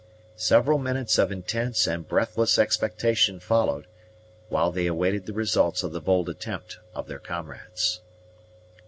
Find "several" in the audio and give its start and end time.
0.41-0.79